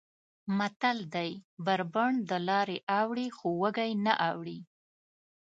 [0.57, 1.31] متل دی:
[1.65, 4.59] بر بنډ دلارې اوړي خو وږی نه اوړي.